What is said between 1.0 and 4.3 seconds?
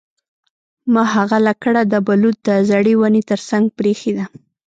هغه لکړه د بلوط د زړې ونې ترڅنګ پریښې ده